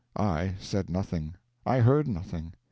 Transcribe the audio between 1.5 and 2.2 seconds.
I heard